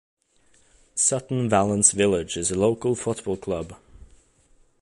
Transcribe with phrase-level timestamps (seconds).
[0.95, 3.75] Sutton Valence Village is a local football club.